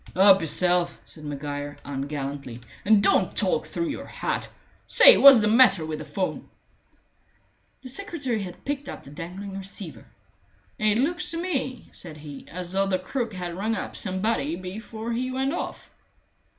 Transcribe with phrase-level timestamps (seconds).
[0.15, 4.49] "Help yourself," said Maguire, ungallantly, "and don't talk through your hat.
[4.87, 6.49] Say, what's the matter with the 'phone?"
[7.83, 10.07] The secretary had picked up the dangling receiver.
[10.79, 15.13] "It looks to me," said he, "as though the crook had rung up somebody before
[15.13, 15.91] he went off."